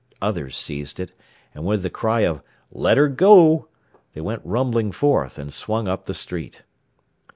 Others 0.19 0.57
seized 0.57 0.99
it, 0.99 1.11
and 1.53 1.63
with 1.63 1.83
the 1.83 1.91
cry 1.91 2.21
of 2.21 2.41
"Let 2.71 2.97
'er 2.97 3.07
go!" 3.07 3.67
they 4.13 4.21
went 4.21 4.41
rumbling 4.43 4.91
forth, 4.91 5.37
and 5.37 5.53
swung 5.53 5.87
up 5.87 6.05
the 6.07 6.15
street. 6.15 6.63